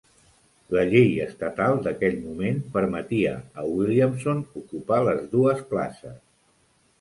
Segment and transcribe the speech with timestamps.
[0.75, 6.19] La llei estatal d'aquell moment permetia a Williamson ocupar les dues places.